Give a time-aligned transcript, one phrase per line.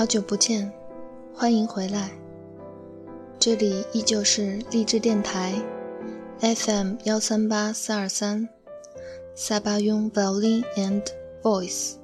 [0.00, 0.72] 好久不见，
[1.34, 2.10] 欢迎回来。
[3.38, 5.52] 这里依旧是励志电台
[6.40, 8.48] ，FM 幺三八四二三，
[9.34, 11.02] 萨巴雍 Violin and
[11.42, 11.96] Voice。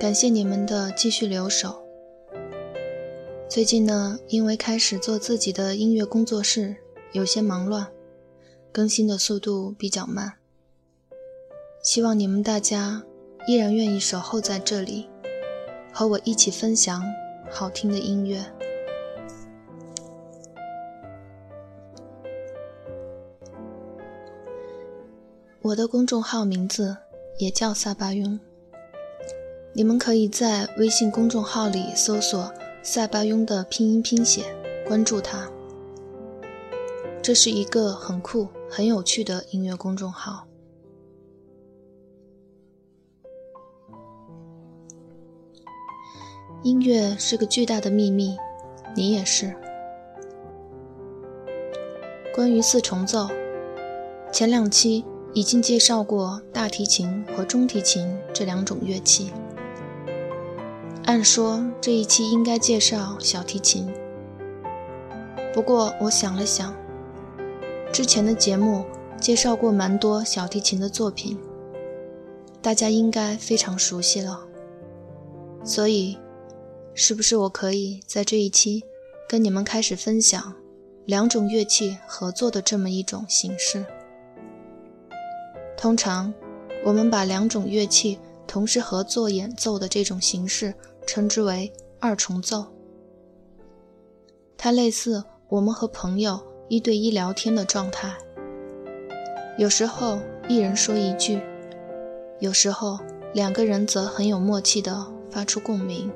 [0.00, 1.80] 感谢你们的继续留守。
[3.48, 6.74] 最近呢，因为开始做自己的音乐工作室，
[7.12, 7.86] 有些忙乱，
[8.72, 10.32] 更新的速度比较慢。
[11.84, 13.04] 希望你们大家
[13.46, 15.08] 依然愿意守候在这里，
[15.98, 17.02] 和我一起分享
[17.50, 18.44] 好听的音乐。
[25.62, 26.98] 我的公众号名字
[27.38, 28.38] 也叫萨巴雍，
[29.72, 32.52] 你们可以在微信公众号里搜索
[32.84, 34.54] “萨巴雍”的拼音拼写，
[34.86, 35.50] 关注它。
[37.22, 40.46] 这是一个很酷、很有趣的音乐公众号。
[46.66, 48.36] 音乐是个巨大的秘密，
[48.96, 49.54] 你也是。
[52.34, 53.28] 关于四重奏，
[54.32, 55.04] 前两期。
[55.32, 59.30] 已经介绍过大提琴和中提琴这两种乐器。
[61.04, 63.86] 按说这一期应该介绍小提琴，
[65.52, 66.74] 不过我想了想，
[67.92, 68.86] 之前的节目
[69.20, 71.38] 介绍过蛮多小提琴的作品，
[72.62, 74.40] 大家应该非常熟悉了。
[75.62, 76.16] 所以，
[76.98, 78.82] 是不是我可以在这一期
[79.28, 80.54] 跟你们开始分享
[81.04, 83.84] 两种乐器合作的这么一种形式？
[85.76, 86.32] 通常，
[86.82, 90.72] 我们把两种乐器同时合作演奏的这种形式
[91.06, 91.70] 称之为
[92.00, 92.64] 二重奏。
[94.56, 96.40] 它类似我们和朋友
[96.70, 98.16] 一对一聊天的状态。
[99.58, 100.18] 有时候
[100.48, 101.42] 一人说一句，
[102.40, 102.98] 有时候
[103.34, 106.10] 两个人则很有默契地发出共鸣。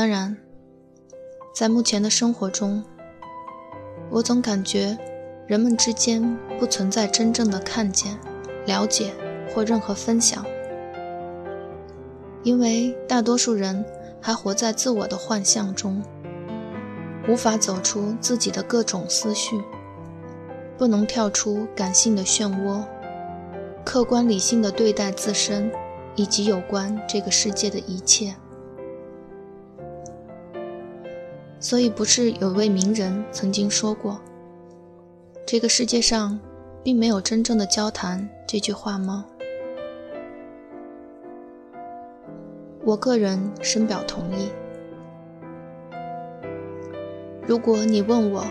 [0.00, 0.34] 当然，
[1.54, 2.82] 在目前的生活中，
[4.08, 4.96] 我总感觉，
[5.46, 8.18] 人们之间不存在真正的看见、
[8.64, 9.12] 了解
[9.52, 10.42] 或任何分享，
[12.42, 13.84] 因为大多数人
[14.22, 16.02] 还活在自我的幻象中，
[17.28, 19.62] 无法走出自己的各种思绪，
[20.78, 22.82] 不能跳出感性的漩涡，
[23.84, 25.70] 客观理性的对待自身
[26.16, 28.34] 以及有关这个世界的一切。
[31.60, 34.18] 所以，不是有位名人曾经说过
[35.46, 36.40] ：“这个世界上
[36.82, 39.26] 并没有真正的交谈。”这句话吗？
[42.82, 44.50] 我个人深表同意。
[47.46, 48.44] 如果你问我，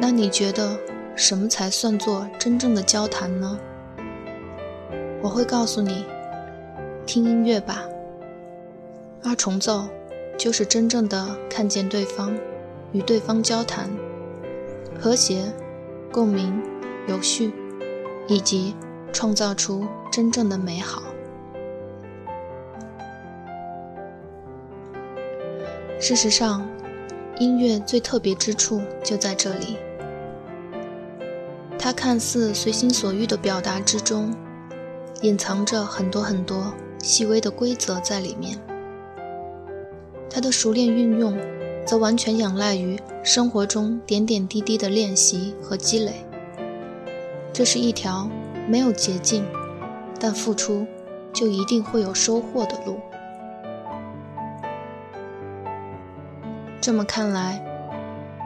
[0.00, 0.78] 那你觉得
[1.14, 3.58] 什么才算作真正的交谈呢？
[5.20, 6.06] 我会告诉你：
[7.04, 7.84] 听音乐吧。
[9.22, 9.86] 二重奏。
[10.38, 12.32] 就是真正的看见对方，
[12.92, 13.90] 与对方交谈，
[14.98, 15.52] 和谐、
[16.12, 16.62] 共鸣、
[17.08, 17.52] 有序，
[18.28, 18.76] 以及
[19.12, 21.02] 创造出真正的美好。
[25.98, 26.64] 事实上，
[27.40, 29.76] 音乐最特别之处就在这里。
[31.76, 34.32] 它看似随心所欲的表达之中，
[35.22, 36.72] 隐藏着很多很多
[37.02, 38.56] 细微的规则在里面。
[40.30, 41.36] 它的熟练运用，
[41.86, 46.24] 则完全仰赖于生活中点点滴滴的练习和积累。
[47.52, 48.30] 这是一条
[48.68, 49.44] 没有捷径，
[50.20, 50.86] 但付出
[51.32, 52.98] 就一定会有收获的路。
[56.80, 57.64] 这么看来，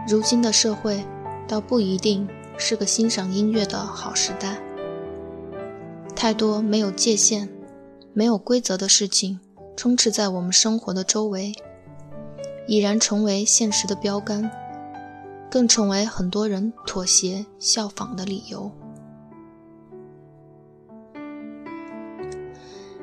[0.09, 1.05] 如今的社会
[1.47, 2.27] 倒不一定
[2.57, 4.59] 是个欣赏音乐的好时代。
[6.15, 7.49] 太多没有界限、
[8.15, 9.41] 没有规则的事情
[9.77, 11.53] 充斥在我们生活的周围。
[12.67, 14.51] 已然成为现实的标杆，
[15.51, 18.71] 更成为很多人妥协效仿的理由。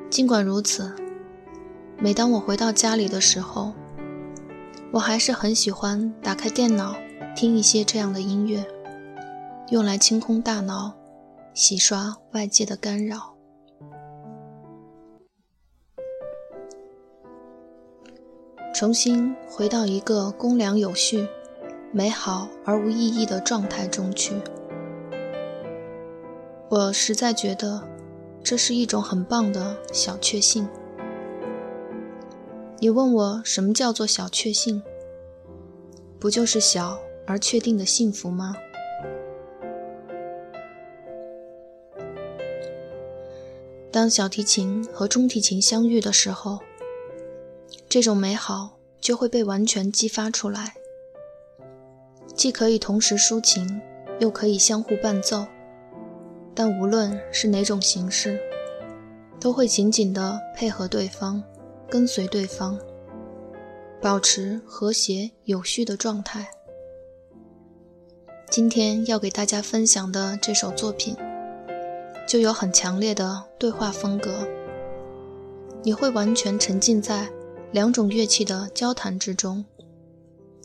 [0.10, 0.96] 尽管如此，
[1.98, 3.74] 每当我回到家里的时候，
[4.92, 6.96] 我还是很喜欢打开电脑
[7.36, 8.66] 听一些这样的音乐，
[9.70, 10.94] 用来清空大脑，
[11.54, 13.39] 洗刷外界的干扰。
[18.80, 21.28] 重新回到一个公良有序、
[21.92, 24.34] 美好而无意义的状态中去，
[26.70, 27.86] 我实在觉得
[28.42, 30.66] 这是一种很棒的小确幸。
[32.78, 34.82] 你问我什么叫做小确幸？
[36.18, 36.98] 不就是小
[37.28, 38.56] 而确定的幸福吗？
[43.92, 46.60] 当小提琴和中提琴相遇的时候，
[47.90, 50.76] 这种美好就会被完全激发出来，
[52.36, 53.82] 既可以同时抒情，
[54.20, 55.44] 又可以相互伴奏。
[56.54, 58.40] 但无论是哪种形式，
[59.40, 61.42] 都会紧紧地配合对方，
[61.90, 62.78] 跟随对方，
[64.00, 66.48] 保持和谐有序的状态。
[68.52, 71.16] 今天要给大家分享的这首作品，
[72.28, 74.48] 就有很强烈的对话风格，
[75.82, 77.28] 你会完全沉浸在
[77.72, 79.64] 两种乐器的交谈之中，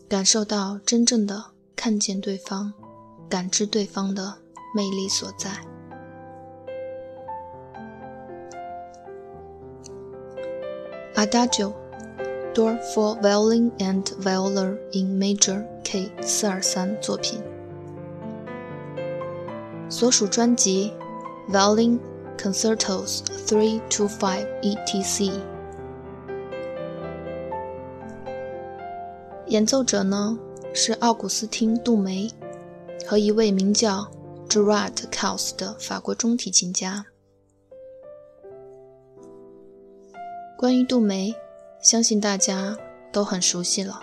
[0.09, 1.45] 感受到真正的
[1.77, 2.73] 看见对方，
[3.29, 4.39] 感知对方的
[4.75, 5.51] 魅力所在。
[11.15, 11.75] Adagio,
[12.55, 17.39] Door for Violin and Viola in Major K 四二三作品，
[19.91, 20.91] 所属专辑
[21.53, 22.01] 《Violin
[22.39, 25.31] Concertos Three to Five ETC》。
[29.49, 30.39] 演奏者呢
[30.73, 32.31] 是奥古斯汀·杜梅
[33.07, 34.11] 和一位名叫
[34.49, 37.05] Gerard Kaus 的法国中提琴家。
[40.57, 41.35] 关于杜梅，
[41.83, 42.77] 相信大家
[43.13, 44.01] 都很熟悉了。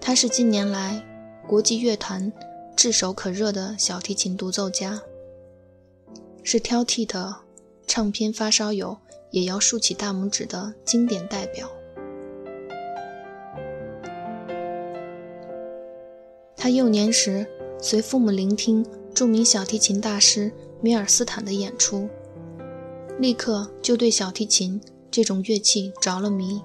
[0.00, 1.04] 他是近年来
[1.48, 2.32] 国际乐坛
[2.76, 5.02] 炙手可热的小提琴独奏家，
[6.44, 7.34] 是挑剔的
[7.86, 8.96] 唱片发烧友
[9.30, 11.68] 也要竖起大拇指的经典代表。
[16.64, 17.46] 他幼年时
[17.78, 18.82] 随父母聆听
[19.12, 20.50] 著名小提琴大师
[20.80, 22.08] 米尔斯坦的演出，
[23.18, 24.80] 立刻就对小提琴。
[25.10, 26.62] 这种乐器着了迷，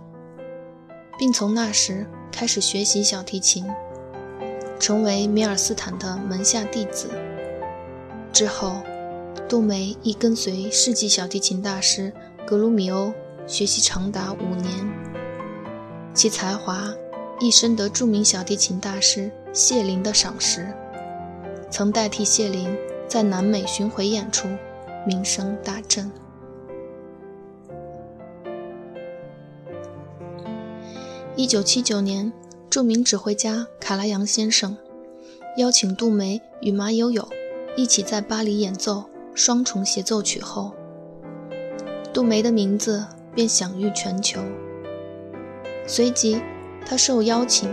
[1.18, 3.66] 并从那时开始学习小提琴，
[4.80, 7.10] 成为米尔斯坦的门下弟子。
[8.32, 8.78] 之后，
[9.50, 12.14] 杜梅亦跟随世纪小提琴大师
[12.48, 13.12] 格鲁米欧
[13.46, 14.72] 学习长达五年，
[16.14, 16.90] 其才华
[17.40, 20.68] 亦深得著名小提琴大师谢林的赏识，
[21.72, 22.76] 曾代替谢林
[23.08, 24.50] 在南美巡回演出，
[25.08, 26.12] 名声大振。
[31.38, 32.34] 一九七九年，
[32.70, 34.76] 著名指挥家卡拉扬先生
[35.56, 37.26] 邀请杜梅与马友友
[37.78, 40.74] 一起在巴黎演奏双重协奏曲后，
[42.14, 44.42] 杜梅的名字便享誉全球。
[45.88, 46.42] 随即，
[46.90, 47.70] 他受邀请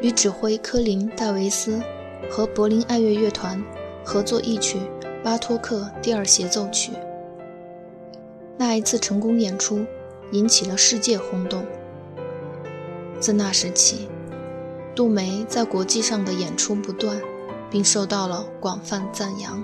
[0.00, 1.82] 与指挥科林·戴维斯
[2.30, 3.62] 和柏林爱乐乐团
[4.02, 4.78] 合作一曲
[5.22, 6.92] 巴托克第二协奏曲。
[8.56, 9.84] 那一次成功演出
[10.32, 11.62] 引起了世界轰动。
[13.20, 14.08] 自那时起，
[14.94, 17.20] 杜梅在国际上的演出不断，
[17.70, 19.62] 并受到了广泛赞扬。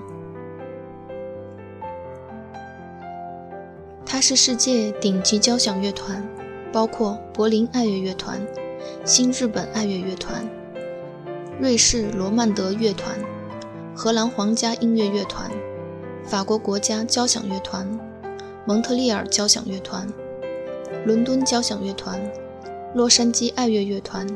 [4.05, 6.23] 他是世界顶级交响乐团，
[6.71, 8.39] 包括柏林爱乐乐团、
[9.05, 10.47] 新日本爱乐乐团、
[11.59, 13.15] 瑞士罗曼德乐团、
[13.95, 15.49] 荷兰皇家音乐乐团、
[16.23, 17.87] 法国国家交响乐团、
[18.65, 20.07] 蒙特利尔交响乐团、
[21.05, 22.21] 伦敦交响乐团。
[22.93, 24.27] 洛杉矶爱乐乐团、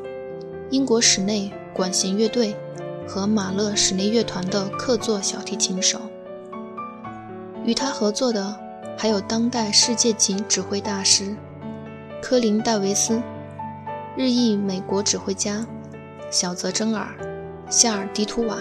[0.69, 2.55] 英国室内管弦乐队
[3.05, 5.99] 和马勒室内乐团的客座小提琴手。
[7.65, 8.57] 与他合作的
[8.97, 11.35] 还有当代世界级指挥大师
[12.21, 13.21] 科林·戴维斯、
[14.17, 15.67] 日裔美国指挥家
[16.31, 17.17] 小泽征尔、
[17.69, 18.59] 夏尔·迪图瓦、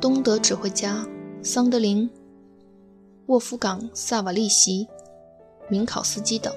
[0.00, 1.04] 东德指挥家
[1.42, 2.08] 桑德林、
[3.26, 4.86] 沃夫冈·萨瓦利席、
[5.68, 6.54] 明考斯基等。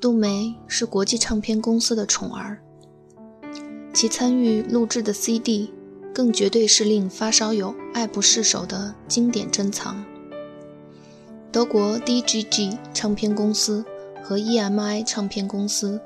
[0.00, 2.62] 杜梅是国际唱片公司的宠儿，
[3.92, 5.74] 其参与录制的 CD
[6.14, 10.04] 更绝对是令发烧友爱不释手的经典珍藏。
[11.50, 13.82] 德国 DGG 唱片公司
[14.22, 15.98] 和 EMI 唱片公司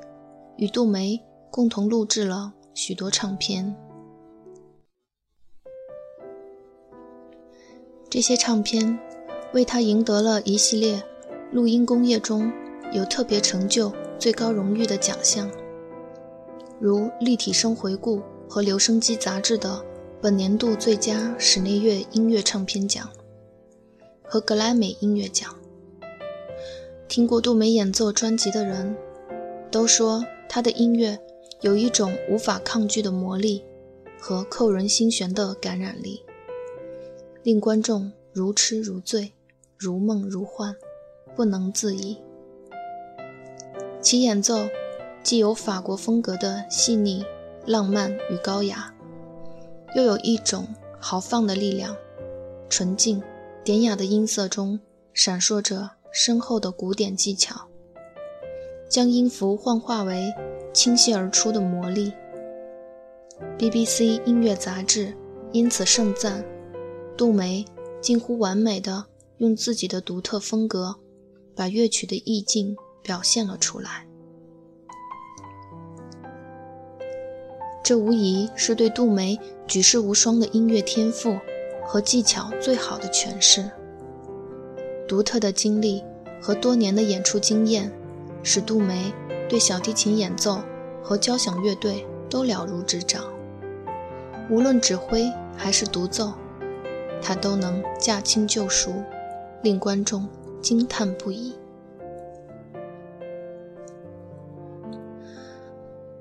[0.55, 1.21] 与杜梅
[1.51, 3.75] 共同录制了许多唱片，
[8.09, 8.97] 这些唱片
[9.53, 11.03] 为他赢得了一系列
[11.51, 12.51] 录音工业中。
[12.93, 15.49] 有特别成就、最高荣誉的奖项，
[16.79, 19.83] 如立体声回顾和留声机杂志的
[20.21, 23.09] 本年度最佳室内乐音乐唱片奖
[24.33, 25.55] 和格莱美音乐奖。
[27.07, 28.97] 听过杜梅演奏专辑的人，
[29.69, 31.19] 都说他的音乐
[31.61, 33.63] 有一种无法抗拒的魔力
[34.19, 36.25] 和扣人心弦的感染力，
[37.43, 39.33] 令观众如痴如醉、
[39.77, 40.75] 如梦如幻，
[41.35, 42.17] 不能自已。
[44.01, 44.67] 其演奏
[45.21, 47.23] 既有法国风格的细腻、
[47.67, 48.91] 浪漫与高雅，
[49.95, 50.67] 又有一种
[50.99, 51.95] 豪放的力量，
[52.67, 53.21] 纯净、
[53.63, 54.77] 典雅的音色中
[55.13, 57.69] 闪烁着深厚的古典技巧，
[58.89, 60.33] 将音符幻化为
[60.73, 62.11] 倾泻而出的魔力。
[63.57, 65.15] BBC 音乐杂志
[65.53, 66.43] 因此盛赞
[67.15, 67.63] 杜梅
[68.01, 69.05] 近乎完美的
[69.37, 70.97] 用自己的独特风格
[71.55, 74.05] 把乐曲的意境表现了出来。
[77.81, 81.37] 这无疑是对杜梅举世无双的音乐天赋
[81.85, 83.69] 和技巧最好的诠释。
[85.07, 86.03] 独特的经历
[86.41, 87.91] 和多年的演出经验，
[88.41, 89.13] 使杜梅
[89.49, 90.59] 对小提琴演奏
[91.03, 93.23] 和交响乐队都了如指掌。
[94.49, 96.33] 无论指挥还是独奏，
[97.21, 98.93] 他都能驾轻就熟，
[99.61, 100.27] 令观众
[100.61, 101.55] 惊叹不已。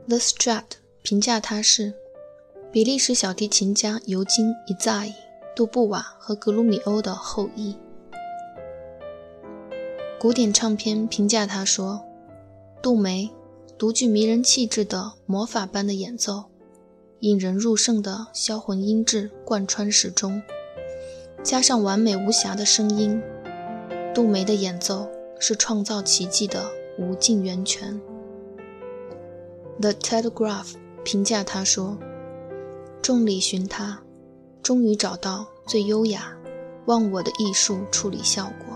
[0.09, 0.65] The Strat。
[1.05, 1.93] 评价他是
[2.71, 5.13] 比利时小提琴家尤金·伊扎伊、
[5.55, 7.77] 杜布瓦和格鲁米欧的后裔。
[10.19, 12.05] 古典唱片评价他说
[12.83, 13.31] ：“杜梅
[13.77, 16.45] 独具迷人气质的魔法般的演奏，
[17.21, 20.43] 引人入胜的销魂音质贯穿始终，
[21.43, 23.21] 加上完美无瑕的声音，
[24.15, 28.01] 杜梅的演奏是创造奇迹的无尽源泉。”
[29.81, 30.75] The Telegraph。
[31.05, 31.99] 评价他说
[33.03, 34.05] ：“众里寻他，
[34.63, 36.37] 终于找到最优雅、
[36.87, 38.72] 忘我的艺术处理效果。”